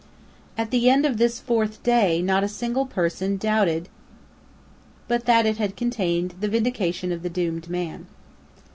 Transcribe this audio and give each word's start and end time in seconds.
At 0.57 0.71
the 0.71 0.89
end 0.89 1.05
of 1.05 1.17
this 1.19 1.39
fourth 1.39 1.83
day 1.83 2.23
not 2.23 2.43
a 2.43 2.47
single 2.47 2.87
person 2.87 3.37
doubted 3.37 3.87
but 5.07 5.25
that 5.25 5.45
it 5.45 5.77
contained 5.77 6.33
the 6.39 6.47
vindication 6.49 7.11
of 7.11 7.21
the 7.21 7.29
doomed 7.29 7.69
man. 7.69 8.07